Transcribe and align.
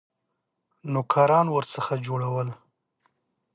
نوکران 0.93 1.47
ورڅخه 1.51 1.95
جوړول. 2.05 2.47